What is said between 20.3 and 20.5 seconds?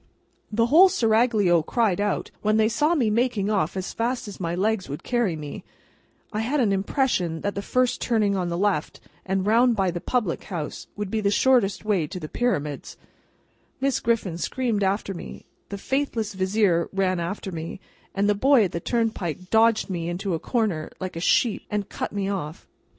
a